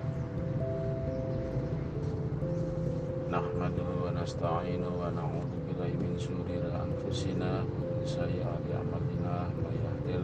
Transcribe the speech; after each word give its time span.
Nahmadu 3.34 3.82
wa 3.82 4.14
nasta'inu 4.14 4.94
wa 4.94 5.10
na'udhu 5.10 5.74
billahi 5.74 5.98
min 5.98 6.22
syurir 6.22 6.70
anfusina 6.70 7.66
wa 7.66 7.98
min 7.98 8.06
sayyiati 8.06 8.78
a'malina. 8.78 9.50
Wa 9.50 9.74
may 9.74 9.82
yudlil 9.82 10.22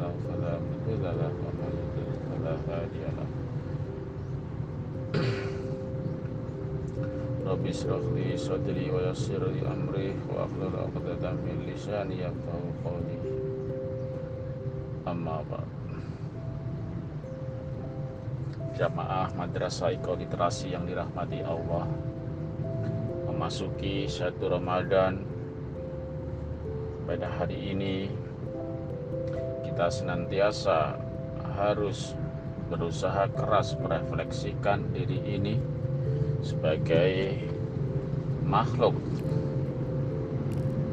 hadiya 7.54 7.62
lahu 7.62 7.62
Rabbi 7.62 7.70
israh 7.70 8.02
li 8.18 8.34
sadri 8.34 8.86
wa 8.90 9.14
ahlul 10.42 10.74
'uqdatam 10.74 11.38
min 11.46 11.70
lisani 11.70 12.26
yafqahu 12.26 12.68
qawli. 12.82 13.18
Amma 15.06 15.38
ba'd. 15.46 15.70
Jamaah 18.74 19.30
Madrasah 19.38 19.94
Iko 19.94 20.18
Literasi 20.18 20.74
yang 20.74 20.90
dirahmati 20.90 21.46
Allah 21.46 21.86
Memasuki 23.30 24.10
satu 24.10 24.50
Ramadan 24.50 25.22
Pada 27.06 27.30
hari 27.38 27.70
ini 27.70 28.10
Kita 29.62 29.94
senantiasa 29.94 30.98
harus 31.54 32.18
berusaha 32.74 33.30
keras 33.30 33.78
merefleksikan 33.78 34.90
diri 34.90 35.22
ini 35.22 35.62
sebagai 36.44 37.40
makhluk. 38.44 38.94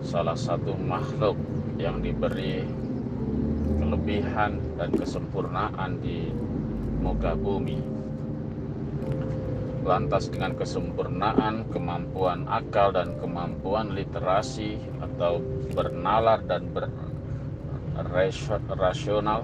Salah 0.06 0.38
satu 0.38 0.78
makhluk 0.78 1.36
yang 1.76 1.98
diberi 1.98 2.64
kelebihan 3.82 4.62
dan 4.78 4.90
kesempurnaan 4.94 5.98
di 5.98 6.30
muka 7.02 7.34
bumi. 7.34 7.82
Lantas 9.82 10.30
dengan 10.30 10.54
kesempurnaan 10.54 11.66
kemampuan 11.74 12.46
akal 12.46 12.94
dan 12.94 13.18
kemampuan 13.18 13.90
literasi 13.90 14.78
atau 15.02 15.42
bernalar 15.74 16.38
dan 16.46 16.70
berrasional 18.70 19.42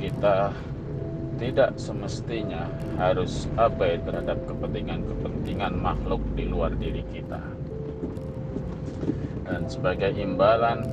kita 0.00 0.50
tidak 1.40 1.80
semestinya 1.80 2.68
harus 3.00 3.48
abai 3.56 3.96
terhadap 4.04 4.36
kepentingan-kepentingan 4.44 5.72
makhluk 5.72 6.20
di 6.36 6.44
luar 6.44 6.76
diri 6.76 7.00
kita. 7.08 7.40
Dan 9.48 9.64
sebagai 9.66 10.12
imbalan, 10.20 10.84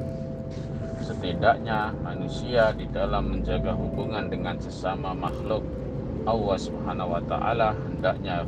setidaknya 1.03 1.91
manusia 1.99 2.71
di 2.71 2.87
dalam 2.87 3.35
menjaga 3.35 3.75
hubungan 3.75 4.31
dengan 4.31 4.55
sesama 4.63 5.11
makhluk 5.11 5.61
Allah 6.23 6.57
Subhanahu 6.57 7.13
wa 7.13 7.23
taala 7.27 7.75
hendaknya 7.75 8.47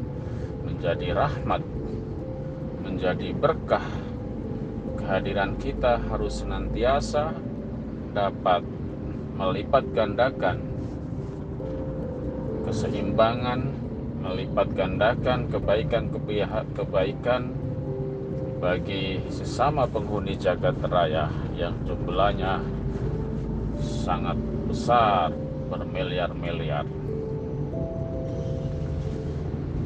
menjadi 0.64 1.14
rahmat, 1.14 1.62
menjadi 2.80 3.36
berkah. 3.36 3.86
Kehadiran 5.00 5.60
kita 5.60 6.00
harus 6.12 6.44
senantiasa 6.44 7.36
dapat 8.12 8.62
melipat 9.40 9.84
gandakan 9.96 10.69
keseimbangan 12.70 13.66
melipat 14.22 14.78
gandakan 14.78 15.50
kebaikan 15.50 16.14
kebaikan 16.78 17.50
bagi 18.62 19.18
sesama 19.34 19.90
penghuni 19.90 20.38
jagat 20.38 20.78
raya 20.86 21.34
yang 21.58 21.74
jumlahnya 21.90 22.62
sangat 23.82 24.38
besar 24.70 25.34
bermiliar-miliar. 25.74 26.86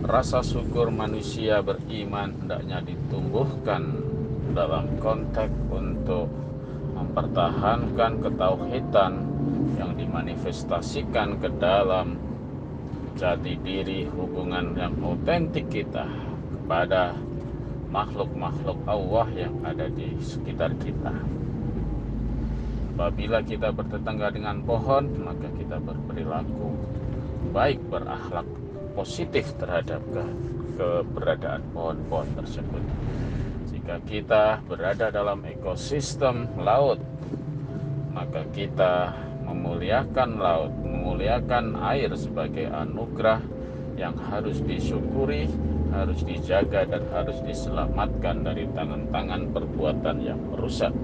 Rasa 0.03 0.43
syukur 0.43 0.91
manusia 0.91 1.63
beriman 1.63 2.35
hendaknya 2.35 2.83
ditumbuhkan 2.83 3.95
dalam 4.51 4.91
konteks 4.99 5.55
untuk 5.71 6.27
mempertahankan 6.99 8.19
ketauhidan 8.19 9.13
yang 9.79 9.95
dimanifestasikan 9.95 11.39
ke 11.39 11.47
dalam 11.63 12.32
jati 13.13 13.53
diri 13.61 14.09
hubungan 14.09 14.73
yang 14.73 14.97
otentik 15.05 15.69
kita 15.69 16.09
kepada 16.49 17.13
makhluk-makhluk 17.93 18.79
Allah 18.89 19.27
yang 19.37 19.53
ada 19.61 19.85
di 19.85 20.17
sekitar 20.17 20.73
kita. 20.81 21.13
Apabila 22.93 23.41
kita 23.41 23.73
bertetangga 23.73 24.33
dengan 24.33 24.61
pohon, 24.61 25.09
maka 25.21 25.49
kita 25.57 25.81
berperilaku 25.81 26.73
baik 27.53 27.81
berakhlak 27.89 28.45
positif 28.93 29.49
terhadap 29.57 30.01
ke 30.13 30.25
keberadaan 30.77 31.61
pohon-pohon 31.73 32.29
tersebut. 32.37 32.83
Jika 33.73 33.97
kita 34.05 34.43
berada 34.65 35.09
dalam 35.09 35.41
ekosistem 35.45 36.49
laut, 36.61 37.01
maka 38.13 38.45
kita 38.53 39.13
memuliakan 39.45 40.29
laut, 40.37 40.73
memuliakan 41.03 41.75
air 41.83 42.15
sebagai 42.15 42.71
anugerah 42.71 43.43
yang 43.99 44.15
harus 44.31 44.63
disyukuri, 44.63 45.51
harus 45.91 46.23
dijaga 46.23 46.87
dan 46.87 47.03
harus 47.11 47.35
diselamatkan 47.43 48.47
dari 48.47 48.63
tangan-tangan 48.71 49.51
perbuatan 49.51 50.17
yang 50.23 50.39
merusak. 50.55 50.95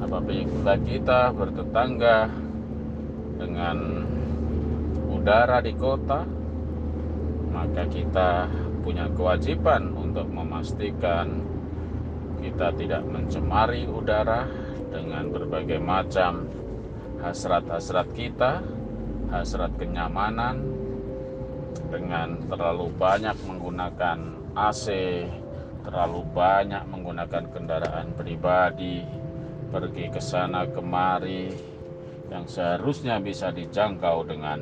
Apabila 0.00 0.80
kita 0.80 1.36
bertetangga 1.36 2.32
dengan 3.36 3.76
udara 5.12 5.60
di 5.60 5.76
kota, 5.76 6.24
maka 7.52 7.84
kita 7.92 8.48
punya 8.80 9.12
kewajiban 9.12 9.92
untuk 9.92 10.24
memastikan 10.32 11.44
kita 12.40 12.72
tidak 12.80 13.04
mencemari 13.04 13.84
udara 13.84 14.48
dengan 14.88 15.28
berbagai 15.28 15.76
macam 15.76 16.48
hasrat-hasrat 17.22 18.08
kita, 18.14 18.62
hasrat 19.30 19.74
kenyamanan 19.76 20.62
dengan 21.88 22.38
terlalu 22.46 22.92
banyak 22.94 23.34
menggunakan 23.48 24.18
AC, 24.54 24.86
terlalu 25.82 26.20
banyak 26.30 26.84
menggunakan 26.86 27.44
kendaraan 27.50 28.12
pribadi, 28.14 29.02
pergi 29.68 30.06
ke 30.12 30.20
sana 30.20 30.64
kemari 30.68 31.52
yang 32.28 32.44
seharusnya 32.44 33.16
bisa 33.20 33.48
dijangkau 33.48 34.24
dengan 34.28 34.60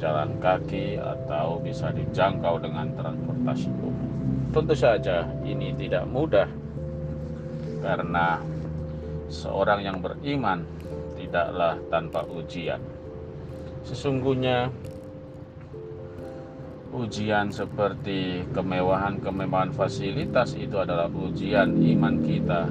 jalan 0.00 0.34
kaki 0.40 0.98
atau 0.98 1.60
bisa 1.62 1.92
dijangkau 1.94 2.58
dengan 2.58 2.90
transportasi 2.96 3.70
umum. 3.84 4.08
Tentu 4.50 4.74
saja 4.74 5.28
ini 5.46 5.70
tidak 5.78 6.10
mudah 6.10 6.48
karena 7.80 8.42
seorang 9.30 9.86
yang 9.86 10.02
beriman 10.02 10.66
tidaklah 11.30 11.78
tanpa 11.94 12.26
ujian. 12.26 12.82
Sesungguhnya 13.86 14.66
ujian 16.90 17.54
seperti 17.54 18.42
kemewahan-kemewahan 18.50 19.70
fasilitas 19.70 20.58
itu 20.58 20.74
adalah 20.74 21.06
ujian 21.06 21.78
iman 21.94 22.14
kita. 22.26 22.66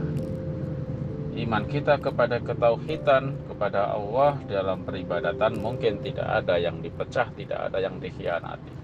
Iman 1.39 1.63
kita 1.71 2.03
kepada 2.03 2.43
ketauhidan, 2.43 3.31
kepada 3.47 3.95
Allah 3.95 4.35
dalam 4.43 4.83
peribadatan 4.83 5.55
mungkin 5.63 6.03
tidak 6.03 6.43
ada 6.43 6.59
yang 6.59 6.83
dipecah, 6.83 7.31
tidak 7.39 7.71
ada 7.71 7.79
yang 7.79 7.95
dikhianati. 7.95 8.75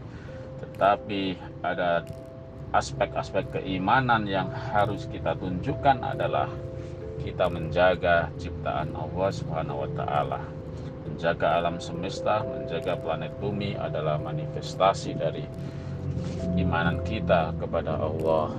Tetapi 0.64 1.24
ada 1.68 2.00
aspek-aspek 2.72 3.60
keimanan 3.60 4.24
yang 4.24 4.48
harus 4.72 5.04
kita 5.12 5.36
tunjukkan 5.36 6.00
adalah 6.00 6.48
kita 7.22 7.48
menjaga 7.48 8.32
ciptaan 8.36 8.92
Allah 8.96 9.30
Subhanahu 9.32 9.88
wa 9.88 9.90
taala. 9.96 10.42
Menjaga 11.06 11.62
alam 11.62 11.80
semesta, 11.80 12.44
menjaga 12.44 12.98
planet 13.00 13.32
bumi 13.40 13.78
adalah 13.78 14.20
manifestasi 14.20 15.16
dari 15.16 15.46
imanan 16.58 17.00
kita 17.06 17.56
kepada 17.56 17.96
Allah. 17.96 18.52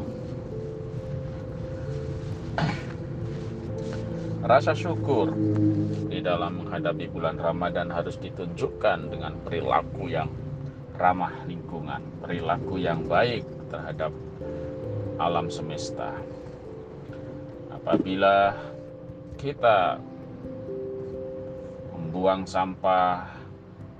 Rasa 4.46 4.78
syukur 4.78 5.34
di 6.06 6.22
dalam 6.22 6.62
menghadapi 6.62 7.10
bulan 7.10 7.34
Ramadan 7.34 7.90
harus 7.90 8.14
ditunjukkan 8.22 9.10
dengan 9.10 9.34
perilaku 9.42 10.06
yang 10.06 10.30
ramah 10.94 11.34
lingkungan, 11.50 11.98
perilaku 12.22 12.78
yang 12.78 13.02
baik 13.10 13.42
terhadap 13.68 14.14
alam 15.18 15.50
semesta 15.50 16.14
apabila 17.86 18.50
kita 19.38 19.94
membuang 21.94 22.42
sampah 22.42 23.30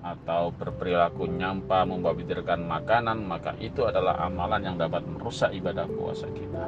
atau 0.03 0.51
berperilaku 0.51 1.31
nyampa 1.31 1.87
membabidirkan 1.87 2.67
makanan 2.67 3.23
maka 3.23 3.55
itu 3.63 3.87
adalah 3.87 4.27
amalan 4.27 4.67
yang 4.67 4.75
dapat 4.75 5.07
merusak 5.07 5.55
ibadah 5.55 5.87
puasa 5.87 6.27
kita. 6.35 6.67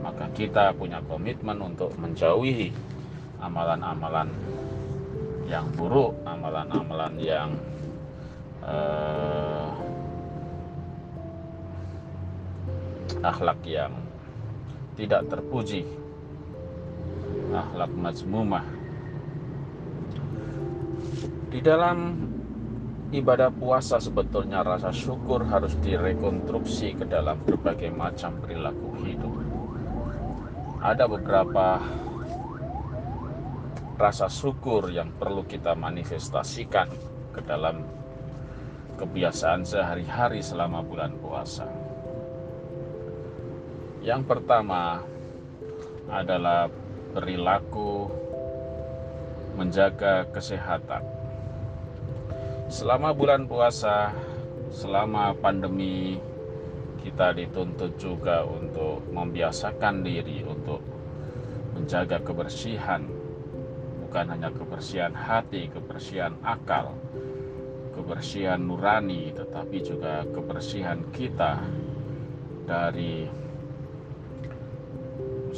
Maka 0.00 0.32
kita 0.32 0.72
punya 0.72 1.04
komitmen 1.04 1.60
untuk 1.60 1.92
menjauhi 2.00 2.72
amalan-amalan 3.44 4.32
yang 5.44 5.68
buruk 5.76 6.16
amalan-amalan 6.24 7.20
yang 7.20 7.52
uh, 8.64 9.76
akhlak 13.20 13.60
yang 13.68 13.92
tidak 14.96 15.20
terpuji 15.28 15.99
akhlak 17.50 17.92
majmumah 17.94 18.66
di 21.50 21.58
dalam 21.58 22.14
ibadah 23.10 23.50
puasa 23.50 23.98
sebetulnya 23.98 24.62
rasa 24.62 24.94
syukur 24.94 25.42
harus 25.42 25.74
direkonstruksi 25.82 26.94
ke 26.94 27.04
dalam 27.10 27.42
berbagai 27.42 27.90
macam 27.90 28.38
perilaku 28.38 28.88
hidup. 29.02 29.34
Ada 30.80 31.10
beberapa 31.10 31.82
rasa 33.98 34.30
syukur 34.30 34.88
yang 34.88 35.12
perlu 35.18 35.44
kita 35.44 35.76
manifestasikan 35.76 36.88
ke 37.34 37.42
dalam 37.44 37.84
kebiasaan 38.96 39.66
sehari-hari 39.66 40.40
selama 40.40 40.80
bulan 40.80 41.12
puasa. 41.18 41.66
Yang 44.00 44.22
pertama 44.24 45.04
adalah 46.08 46.72
perilaku 47.10 48.06
menjaga 49.58 50.24
kesehatan. 50.30 51.02
Selama 52.70 53.10
bulan 53.10 53.50
puasa, 53.50 54.14
selama 54.70 55.34
pandemi, 55.34 56.22
kita 57.02 57.34
dituntut 57.34 57.98
juga 57.98 58.46
untuk 58.46 59.02
membiasakan 59.10 60.06
diri 60.06 60.46
untuk 60.46 60.78
menjaga 61.74 62.22
kebersihan, 62.22 63.02
bukan 64.06 64.26
hanya 64.30 64.54
kebersihan 64.54 65.10
hati, 65.10 65.66
kebersihan 65.72 66.38
akal, 66.46 66.94
kebersihan 67.96 68.62
nurani, 68.62 69.34
tetapi 69.34 69.82
juga 69.82 70.22
kebersihan 70.30 71.02
kita 71.10 71.58
dari 72.70 73.26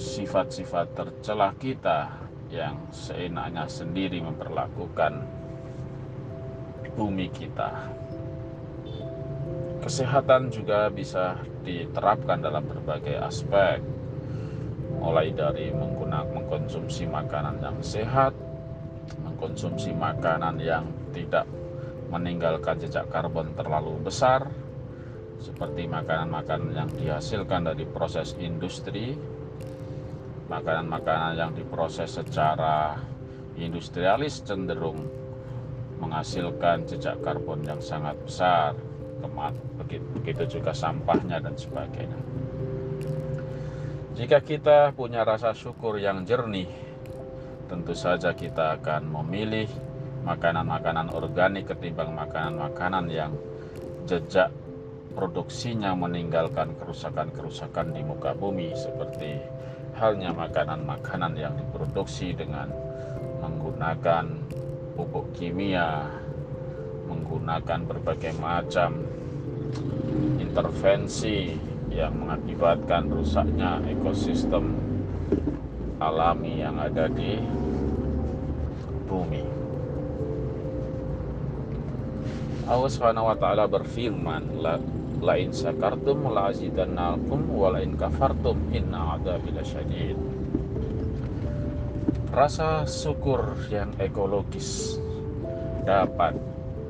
sifat-sifat 0.03 0.99
tercelah 0.99 1.55
kita 1.63 2.11
yang 2.51 2.77
seenaknya 2.91 3.71
sendiri 3.71 4.19
memperlakukan 4.19 5.23
bumi 6.99 7.31
kita. 7.31 7.89
Kesehatan 9.83 10.51
juga 10.51 10.91
bisa 10.91 11.39
diterapkan 11.63 12.39
dalam 12.43 12.63
berbagai 12.67 13.19
aspek, 13.19 13.83
mulai 14.99 15.35
dari 15.35 15.75
menggunakan 15.75 16.31
mengkonsumsi 16.31 17.09
makanan 17.09 17.59
yang 17.65 17.81
sehat, 17.81 18.37
mengkonsumsi 19.25 19.91
makanan 19.97 20.61
yang 20.61 20.87
tidak 21.17 21.49
meninggalkan 22.13 22.77
jejak 22.79 23.09
karbon 23.09 23.57
terlalu 23.57 23.97
besar, 24.05 24.47
seperti 25.41 25.89
makanan-makanan 25.89 26.71
yang 26.77 26.91
dihasilkan 26.93 27.73
dari 27.73 27.89
proses 27.89 28.37
industri, 28.39 29.17
makanan-makanan 30.51 31.39
yang 31.39 31.51
diproses 31.55 32.11
secara 32.19 32.99
industrialis 33.59 34.43
cenderung 34.43 35.07
menghasilkan 36.03 36.83
jejak 36.89 37.21
karbon 37.23 37.63
yang 37.63 37.79
sangat 37.79 38.19
besar 38.27 38.75
kemat 39.23 39.55
begitu 40.19 40.59
juga 40.59 40.75
sampahnya 40.75 41.39
dan 41.39 41.55
sebagainya. 41.55 42.19
Jika 44.19 44.43
kita 44.43 44.93
punya 44.93 45.23
rasa 45.23 45.55
syukur 45.55 45.97
yang 45.97 46.27
jernih 46.27 46.69
tentu 47.71 47.97
saja 47.97 48.37
kita 48.37 48.77
akan 48.77 49.09
memilih 49.09 49.71
makanan-makanan 50.27 51.15
organik 51.17 51.73
ketimbang 51.73 52.13
makanan-makanan 52.13 53.09
yang 53.09 53.33
jejak 54.05 54.53
produksinya 55.17 55.97
meninggalkan 55.97 56.77
kerusakan-kerusakan 56.77 57.97
di 57.97 58.03
muka 58.05 58.37
bumi 58.37 58.77
seperti 58.77 59.41
halnya 60.03 60.35
makanan-makanan 60.35 61.39
yang 61.39 61.55
diproduksi 61.55 62.35
dengan 62.35 62.67
menggunakan 63.39 64.35
pupuk 64.99 65.31
kimia, 65.39 66.11
menggunakan 67.07 67.87
berbagai 67.87 68.35
macam 68.43 68.99
intervensi 70.43 71.55
yang 71.87 72.19
mengakibatkan 72.19 73.15
rusaknya 73.15 73.79
ekosistem 73.87 74.75
alami 76.03 76.67
yang 76.67 76.83
ada 76.83 77.07
di 77.07 77.39
bumi. 79.07 79.47
Allah 82.67 82.91
Subhanahu 82.91 83.31
wa 83.31 83.67
berfirman, 83.71 84.51
la 85.23 85.39
la 85.39 85.39
in 85.39 85.55
sakartum 85.55 86.27
la 86.35 86.51
azidannakum 86.51 87.47
wa 87.55 87.71
la 87.71 87.79
in 87.81 87.95
kafartum 87.95 88.59
inna 88.75 89.17
adzabi 89.17 89.55
lasyadid 89.55 90.19
rasa 92.35 92.83
syukur 92.91 93.55
yang 93.71 93.95
ekologis 94.03 94.99
dapat 95.87 96.35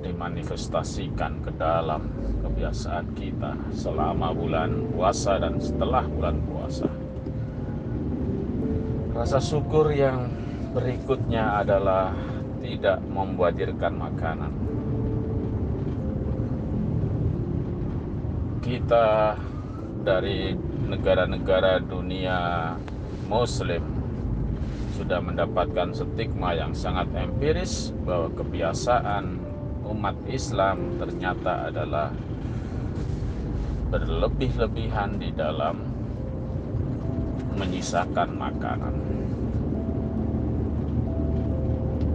dimanifestasikan 0.02 1.40
ke 1.46 1.50
dalam 1.56 2.11
kebiasaan 2.43 3.06
kita 3.14 3.55
selama 3.70 4.34
bulan 4.34 4.90
puasa 4.93 5.38
dan 5.38 5.62
setelah 5.62 6.02
bulan 6.05 6.37
puasa. 6.50 6.90
Rasa 9.14 9.38
syukur 9.38 9.94
yang 9.94 10.26
berikutnya 10.75 11.62
adalah 11.62 12.11
tidak 12.58 12.99
membuadirkan 13.06 13.94
makanan. 13.94 14.62
Kita 18.62 19.35
dari 20.06 20.55
negara-negara 20.87 21.82
dunia 21.82 22.70
Muslim 23.26 23.82
sudah 24.94 25.19
mendapatkan 25.19 25.91
stigma 25.91 26.55
yang 26.55 26.70
sangat 26.70 27.11
empiris 27.11 27.91
bahwa 28.06 28.31
kebiasaan 28.38 29.43
umat 29.91 30.14
Islam 30.31 30.94
ternyata 31.03 31.75
adalah 31.75 32.14
berlebih-lebihan 33.91 35.19
di 35.19 35.34
dalam 35.34 35.82
menyisakan 37.58 38.31
makanan. 38.39 39.21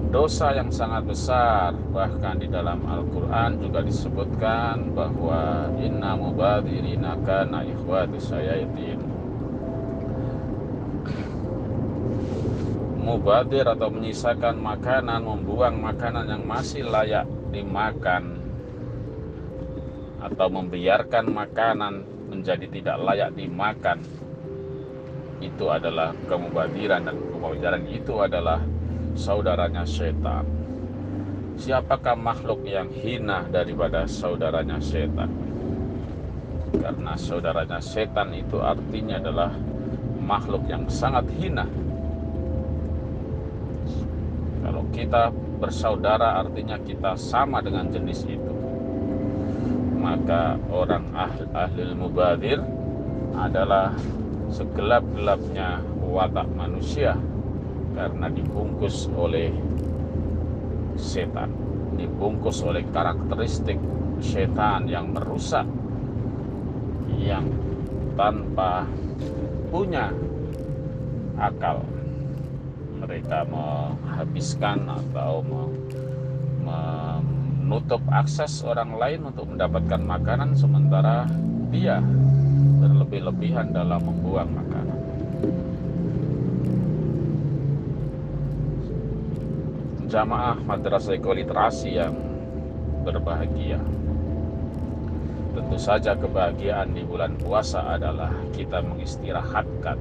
Dosa 0.07 0.55
yang 0.55 0.71
sangat 0.71 1.03
besar. 1.03 1.75
Bahkan 1.75 2.39
di 2.39 2.47
dalam 2.47 2.79
Al-Qur'an 2.87 3.59
juga 3.59 3.83
disebutkan 3.83 4.95
bahwa 4.95 5.67
inna 5.83 6.15
mubadirina 6.15 7.19
kana 7.27 7.67
ikhwatu 7.67 8.15
sayatin 8.15 9.17
mubadir 13.07 13.63
atau 13.63 13.87
menyisakan 13.87 14.59
makanan, 14.59 15.23
membuang 15.23 15.79
makanan 15.79 16.27
yang 16.27 16.43
masih 16.43 16.83
layak 16.83 17.23
dimakan 17.55 18.43
atau 20.19 20.47
membiarkan 20.51 21.31
makanan 21.31 22.03
menjadi 22.27 22.67
tidak 22.67 22.97
layak 22.99 23.31
dimakan 23.31 24.03
itu 25.39 25.65
adalah 25.71 26.11
kemubadiran 26.27 27.07
dan 27.07 27.15
kemubaziran 27.15 27.83
itu 27.87 28.13
adalah 28.19 28.59
saudaranya 29.17 29.83
setan. 29.83 30.45
Siapakah 31.57 32.13
makhluk 32.13 32.61
yang 32.69 32.87
hina 32.93 33.49
daripada 33.49 34.05
saudaranya 34.05 34.77
setan? 34.77 35.33
Karena 36.77 37.17
saudaranya 37.17 37.81
setan 37.81 38.31
itu 38.37 38.61
artinya 38.61 39.17
adalah 39.17 39.51
makhluk 40.21 40.69
yang 40.69 40.85
sangat 40.85 41.25
hina 41.35 41.65
kalau 44.67 44.83
kita 44.91 45.31
bersaudara 45.63 46.43
artinya 46.43 46.75
kita 46.83 47.15
sama 47.15 47.63
dengan 47.63 47.87
jenis 47.87 48.27
itu. 48.27 48.53
Maka 49.95 50.59
orang 50.67 51.07
ahli, 51.15 51.47
ahli 51.55 51.81
mubadir 51.95 52.59
adalah 53.31 53.95
segelap-gelapnya 54.51 55.79
watak 56.03 56.51
manusia 56.51 57.15
karena 57.97 58.29
dibungkus 58.29 59.09
oleh 59.17 59.49
setan, 60.93 61.49
dibungkus 61.97 62.61
oleh 62.61 62.85
karakteristik 62.93 63.81
setan 64.21 64.85
yang 64.85 65.09
merusak 65.17 65.65
yang 67.17 67.49
tanpa 68.13 68.85
punya 69.73 70.13
akal 71.37 71.81
mereka 72.97 73.45
menghabiskan 73.45 74.89
atau 74.89 75.45
menutup 76.65 78.01
akses 78.09 78.65
orang 78.65 78.97
lain 78.97 79.21
untuk 79.29 79.45
mendapatkan 79.49 80.01
makanan 80.01 80.57
sementara 80.57 81.29
dia 81.69 82.01
berlebih-lebihan 82.81 83.69
dalam 83.69 84.01
membuang 84.01 84.49
makanan. 84.49 84.86
Jamaah 90.07 90.55
madrasah 90.63 91.19
ekoliterasi 91.19 91.99
yang 91.99 92.15
berbahagia. 93.03 93.75
Tentu 95.51 95.75
saja 95.75 96.15
kebahagiaan 96.15 96.95
di 96.95 97.03
bulan 97.03 97.35
puasa 97.35 97.83
adalah 97.83 98.31
kita 98.55 98.79
mengistirahatkan 98.87 99.99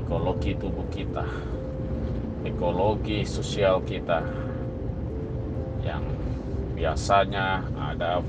ekologi 0.00 0.56
tubuh 0.56 0.88
kita, 0.88 1.28
ekologi 2.48 3.20
sosial 3.28 3.84
kita 3.84 4.24
yang 5.84 6.00
biasanya 6.72 7.60
ada 7.76 8.24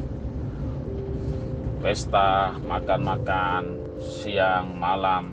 pesta, 1.79 2.59
makan-makan, 2.67 3.79
siang, 4.03 4.75
malam, 4.75 5.31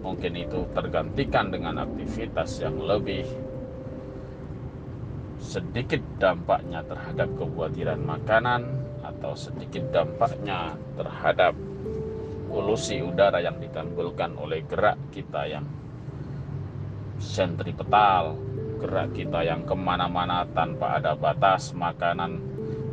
mungkin 0.00 0.32
itu 0.32 0.64
tergantikan 0.72 1.52
dengan 1.52 1.84
aktivitas 1.84 2.64
yang 2.64 2.80
lebih 2.80 3.43
sedikit 5.44 6.00
dampaknya 6.16 6.80
terhadap 6.88 7.28
kebuatiran 7.36 8.00
makanan 8.00 8.64
atau 9.04 9.36
sedikit 9.36 9.84
dampaknya 9.92 10.72
terhadap 10.96 11.52
polusi 12.48 13.04
udara 13.04 13.44
yang 13.44 13.60
ditimbulkan 13.60 14.32
oleh 14.40 14.64
gerak 14.64 14.96
kita 15.12 15.44
yang 15.44 15.68
sentripetal, 17.20 18.40
gerak 18.80 19.12
kita 19.12 19.44
yang 19.44 19.62
ke 19.68 19.76
mana-mana 19.76 20.48
tanpa 20.56 20.96
ada 20.96 21.12
batas 21.12 21.76
makanan 21.76 22.40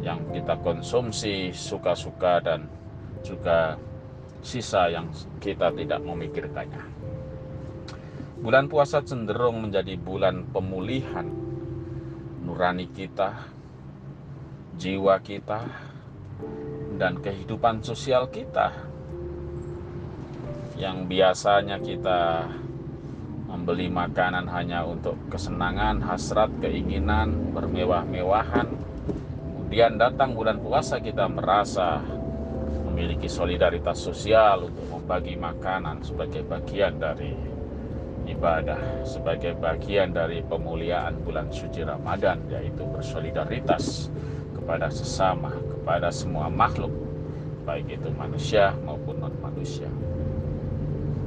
yang 0.03 0.19
kita 0.35 0.59
konsumsi 0.59 1.55
suka-suka 1.55 2.43
dan 2.43 2.67
juga 3.23 3.79
sisa 4.41 4.89
yang 4.89 5.07
kita 5.39 5.71
tidak 5.71 6.01
memikirkannya. 6.03 6.83
Bulan 8.41 8.65
puasa 8.65 9.05
cenderung 9.05 9.69
menjadi 9.69 9.93
bulan 10.01 10.49
pemulihan 10.49 11.40
nurani 12.51 12.83
kita, 12.91 13.47
jiwa 14.75 15.23
kita, 15.23 15.63
dan 16.99 17.15
kehidupan 17.23 17.79
sosial 17.79 18.27
kita 18.27 18.75
yang 20.75 21.07
biasanya 21.07 21.79
kita 21.79 22.51
membeli 23.47 23.87
makanan 23.87 24.51
hanya 24.51 24.83
untuk 24.83 25.15
kesenangan, 25.31 26.03
hasrat, 26.03 26.51
keinginan, 26.59 27.55
bermewah-mewahan. 27.55 28.67
Kemudian 28.67 29.95
datang 29.95 30.35
bulan 30.35 30.59
puasa 30.59 30.99
kita 30.99 31.31
merasa 31.31 32.03
memiliki 32.91 33.31
solidaritas 33.31 33.95
sosial 33.95 34.67
untuk 34.67 34.91
membagi 34.91 35.39
makanan 35.39 36.03
sebagai 36.03 36.43
bagian 36.43 36.99
dari 36.99 37.31
ibadah 38.31 38.79
sebagai 39.03 39.53
bagian 39.59 40.15
dari 40.15 40.41
pemuliaan 40.41 41.19
bulan 41.21 41.51
suci 41.51 41.83
Ramadan 41.83 42.39
yaitu 42.47 42.87
bersolidaritas 42.87 44.07
kepada 44.55 44.87
sesama, 44.87 45.51
kepada 45.51 46.09
semua 46.09 46.47
makhluk 46.47 46.91
baik 47.63 48.01
itu 48.01 48.09
manusia 48.17 48.73
maupun 48.83 49.21
non 49.21 49.33
manusia. 49.39 49.87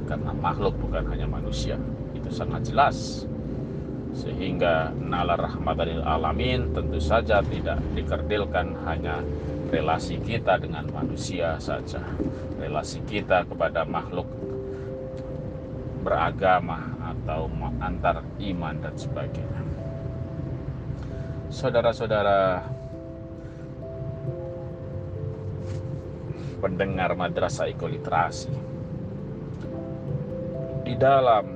Karena 0.05 0.31
makhluk 0.37 0.77
bukan 0.77 1.01
hanya 1.09 1.25
manusia, 1.25 1.79
itu 2.13 2.29
sangat 2.29 2.69
jelas. 2.69 3.25
Sehingga 4.15 4.95
nalar 4.95 5.41
rahmatanil 5.41 6.05
alamin 6.05 6.71
tentu 6.71 7.03
saja 7.03 7.43
tidak 7.43 7.83
dikerdilkan 7.97 8.71
hanya 8.87 9.19
relasi 9.73 10.21
kita 10.23 10.55
dengan 10.61 10.87
manusia 10.93 11.59
saja. 11.59 11.99
Relasi 12.61 13.03
kita 13.03 13.43
kepada 13.43 13.83
makhluk 13.83 14.29
beragama 16.05 16.94
atau 17.25 17.49
antar 17.81 18.21
iman 18.37 18.77
dan 18.77 18.93
sebagainya. 18.93 19.65
Saudara-saudara 21.49 22.61
pendengar 26.61 27.17
madrasah 27.17 27.65
ekoliterasi 27.73 28.53
di 30.85 30.93
dalam 30.93 31.49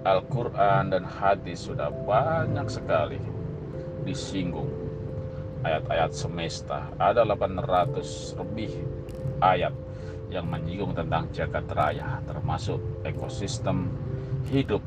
Al-Quran 0.00 0.92
dan 0.92 1.04
hadis 1.04 1.68
sudah 1.68 1.92
banyak 1.92 2.64
sekali 2.72 3.20
disinggung 4.08 4.68
ayat-ayat 5.64 6.12
semesta 6.12 6.88
ada 6.96 7.24
800 7.24 8.40
lebih 8.40 8.72
ayat 9.40 9.72
yang 10.28 10.48
menyinggung 10.48 10.92
tentang 10.92 11.28
jagat 11.32 11.64
raya 11.72 12.20
termasuk 12.28 12.80
ekosistem 13.04 13.88
hidup 14.48 14.82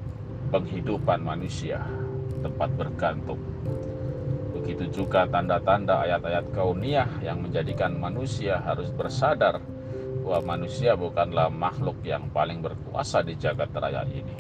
penghidupan 0.54 1.22
manusia 1.22 1.84
tempat 2.40 2.70
bergantung. 2.78 3.42
Begitu 4.54 5.04
juga 5.04 5.28
tanda-tanda 5.30 6.04
ayat-ayat 6.04 6.52
kauniyah 6.52 7.24
yang 7.24 7.40
menjadikan 7.44 7.96
manusia 7.96 8.60
harus 8.62 8.92
bersadar 8.92 9.64
bahwa 10.24 10.60
manusia 10.60 10.92
bukanlah 11.00 11.48
makhluk 11.48 11.96
yang 12.04 12.28
paling 12.36 12.60
berkuasa 12.60 13.24
di 13.24 13.40
jagat 13.40 13.72
raya 13.72 14.04
ini. 14.12 14.36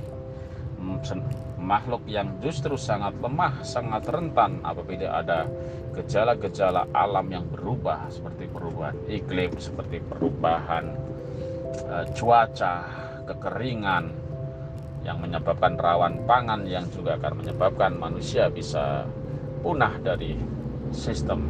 Makhluk 1.57 2.07
yang 2.07 2.39
justru 2.39 2.79
sangat 2.79 3.15
lemah, 3.19 3.59
sangat 3.63 4.07
rentan 4.07 4.63
apabila 4.63 5.19
ada 5.19 5.47
gejala-gejala 5.95 6.87
alam 6.95 7.27
yang 7.27 7.43
berubah 7.49 8.07
seperti 8.07 8.47
perubahan 8.47 8.95
iklim, 9.09 9.51
seperti 9.59 9.99
perubahan 9.99 10.95
uh, 11.87 12.05
cuaca, 12.15 12.75
kekeringan 13.25 14.26
yang 15.07 15.23
menyebabkan 15.23 15.79
rawan 15.79 16.19
pangan 16.27 16.67
yang 16.67 16.83
juga 16.91 17.15
akan 17.15 17.39
menyebabkan 17.39 17.95
manusia 17.95 18.51
bisa 18.51 19.07
punah 19.63 19.95
dari 20.03 20.35
sistem 20.91 21.47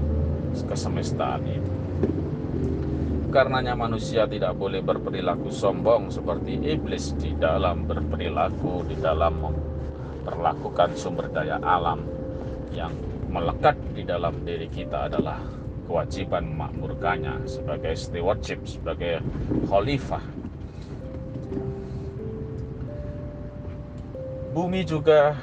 kesemestaan 0.54 1.42
itu. 1.50 1.72
Karenanya 3.34 3.76
manusia 3.76 4.30
tidak 4.30 4.56
boleh 4.56 4.80
berperilaku 4.86 5.52
sombong 5.52 6.14
seperti 6.14 6.62
iblis 6.64 7.12
di 7.18 7.36
dalam 7.36 7.84
berperilaku, 7.84 8.88
di 8.88 8.96
dalam 9.02 9.42
memperlakukan 9.42 10.96
sumber 10.96 11.28
daya 11.34 11.60
alam 11.60 12.06
yang 12.72 12.94
melekat 13.28 13.76
di 13.92 14.08
dalam 14.08 14.48
diri 14.48 14.72
kita 14.72 15.12
adalah 15.12 15.44
kewajiban 15.90 16.56
memakmurkannya 16.56 17.44
sebagai 17.50 18.00
stewardship, 18.00 18.64
sebagai 18.64 19.20
khalifah. 19.68 20.24
Bumi 24.58 24.82
juga 24.82 25.38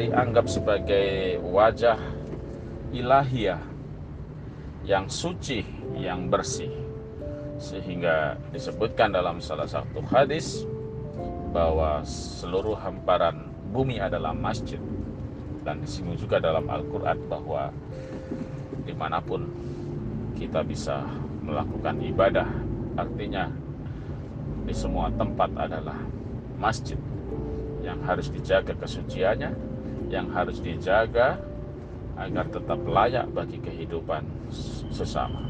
dianggap 0.00 0.48
sebagai 0.48 1.36
wajah 1.52 2.00
ilahiyah 2.88 3.60
yang 4.88 5.04
suci 5.04 5.60
yang 5.92 6.32
bersih. 6.32 6.72
Sehingga 7.60 8.40
disebutkan 8.56 9.12
dalam 9.12 9.44
salah 9.44 9.68
satu 9.68 10.00
hadis 10.08 10.64
bahwa 11.52 12.00
seluruh 12.08 12.80
hamparan 12.80 13.52
bumi 13.68 14.00
adalah 14.00 14.32
masjid. 14.32 14.80
Dan 15.60 15.84
disinggung 15.84 16.16
juga 16.16 16.40
dalam 16.40 16.64
Al-Quran 16.72 17.20
bahwa 17.28 17.68
di 18.88 18.96
mana 18.96 19.20
pun 19.20 19.44
kita 20.40 20.64
bisa 20.64 21.04
melakukan 21.44 22.00
ibadah 22.00 22.48
artinya 22.96 23.52
di 24.64 24.72
semua 24.72 25.12
tempat 25.12 25.52
adalah 25.52 26.00
masjid 26.56 26.96
yang 27.86 28.02
harus 28.02 28.26
dijaga 28.34 28.74
kesuciannya 28.74 29.54
yang 30.10 30.26
harus 30.34 30.58
dijaga 30.58 31.38
agar 32.18 32.50
tetap 32.50 32.80
layak 32.82 33.26
bagi 33.30 33.62
kehidupan 33.62 34.26
sesama. 34.90 35.46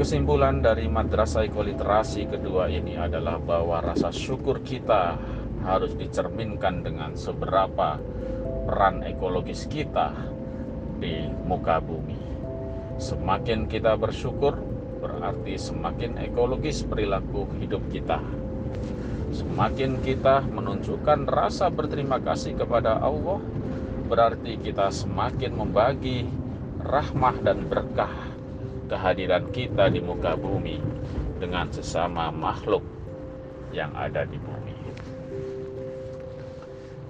Kesimpulan 0.00 0.64
dari 0.64 0.88
madrasah 0.88 1.44
ekoliterasi 1.44 2.32
kedua 2.32 2.72
ini 2.72 2.96
adalah 2.96 3.36
bahwa 3.36 3.84
rasa 3.84 4.08
syukur 4.08 4.64
kita 4.64 5.20
harus 5.60 5.92
dicerminkan 5.92 6.80
dengan 6.80 7.12
seberapa 7.12 8.00
peran 8.64 9.04
ekologis 9.04 9.68
kita 9.68 10.16
di 10.96 11.28
muka 11.44 11.84
bumi. 11.84 12.16
Semakin 12.96 13.68
kita 13.68 13.92
bersyukur, 14.00 14.56
berarti 15.00 15.56
semakin 15.56 16.20
ekologis 16.20 16.84
perilaku 16.84 17.48
hidup 17.58 17.80
kita. 17.88 18.20
Semakin 19.32 20.04
kita 20.04 20.44
menunjukkan 20.44 21.24
rasa 21.26 21.72
berterima 21.72 22.20
kasih 22.20 22.54
kepada 22.54 23.00
Allah, 23.00 23.40
berarti 24.06 24.60
kita 24.60 24.92
semakin 24.92 25.56
membagi 25.56 26.28
rahmah 26.84 27.36
dan 27.40 27.64
berkah 27.64 28.12
kehadiran 28.90 29.48
kita 29.54 29.88
di 29.88 30.02
muka 30.02 30.34
bumi 30.34 30.82
dengan 31.38 31.70
sesama 31.70 32.28
makhluk 32.34 32.82
yang 33.70 33.94
ada 33.94 34.26
di 34.26 34.36
bumi. 34.36 34.76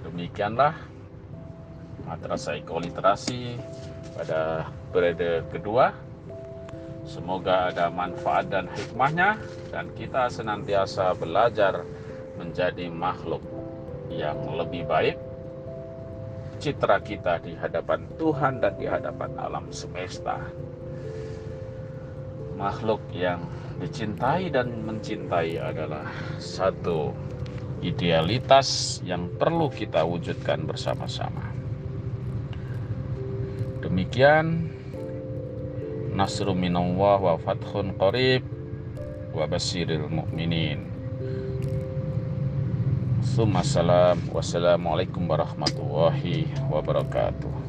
Demikianlah 0.05 0.77
madrasah 2.05 2.61
ekoliterasi 2.61 3.57
pada 4.13 4.69
periode 4.93 5.41
kedua. 5.49 6.10
Semoga 7.01 7.73
ada 7.73 7.89
manfaat 7.89 8.47
dan 8.53 8.69
hikmahnya 8.69 9.41
dan 9.73 9.89
kita 9.97 10.29
senantiasa 10.29 11.17
belajar 11.17 11.81
menjadi 12.37 12.87
makhluk 12.93 13.41
yang 14.13 14.37
lebih 14.53 14.85
baik 14.85 15.17
citra 16.61 17.01
kita 17.01 17.41
di 17.41 17.57
hadapan 17.57 18.05
Tuhan 18.21 18.61
dan 18.61 18.77
di 18.77 18.85
hadapan 18.85 19.33
alam 19.41 19.65
semesta. 19.73 20.37
Makhluk 22.53 23.01
yang 23.17 23.41
dicintai 23.81 24.53
dan 24.53 24.85
mencintai 24.85 25.57
adalah 25.57 26.05
satu 26.37 27.09
idealitas 27.81 29.01
yang 29.01 29.25
perlu 29.41 29.73
kita 29.73 30.05
wujudkan 30.05 30.69
bersama-sama. 30.69 31.49
Demikian 33.81 34.69
nasru 36.21 36.53
minallah 36.53 37.17
wa 37.17 37.33
fathun 37.41 37.97
qarib 37.97 38.45
wa 39.33 39.49
basiril 39.49 40.05
mu'minin. 40.05 40.85
Assalamualaikum 43.25 45.25
warahmatullahi 45.25 46.45
wabarakatuh. 46.69 47.60